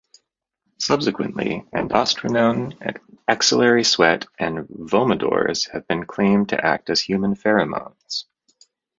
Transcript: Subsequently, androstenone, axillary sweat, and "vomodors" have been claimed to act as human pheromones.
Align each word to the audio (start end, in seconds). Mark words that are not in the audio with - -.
Subsequently, 0.79 1.63
androstenone, 1.75 2.75
axillary 3.27 3.83
sweat, 3.83 4.25
and 4.39 4.67
"vomodors" 4.67 5.69
have 5.69 5.87
been 5.87 6.07
claimed 6.07 6.49
to 6.49 6.65
act 6.65 6.89
as 6.89 6.99
human 6.99 7.35
pheromones. 7.35 8.25